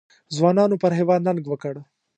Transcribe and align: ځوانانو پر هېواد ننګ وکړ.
ځوانانو 0.35 0.75
پر 0.83 0.91
هېواد 0.99 1.19
ننګ 1.27 1.43
وکړ. 1.47 1.75